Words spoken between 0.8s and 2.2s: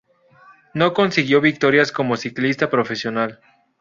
consiguió victorias como